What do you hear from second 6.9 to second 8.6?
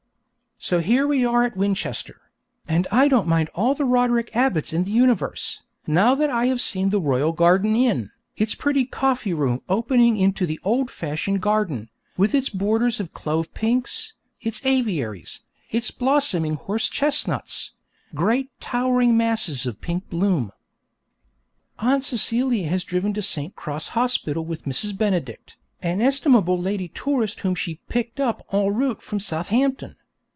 the Royal Garden Inn, its